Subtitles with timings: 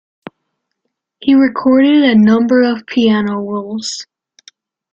[1.19, 4.07] He recorded a number of piano rolls.